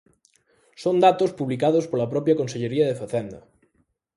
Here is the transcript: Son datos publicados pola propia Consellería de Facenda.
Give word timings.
Son 0.83 0.95
datos 1.05 1.31
publicados 1.39 1.85
pola 1.91 2.11
propia 2.13 2.37
Consellería 2.39 2.85
de 2.87 2.99
Facenda. 3.01 3.39